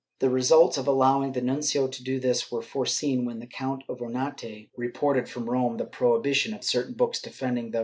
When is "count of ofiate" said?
3.45-4.69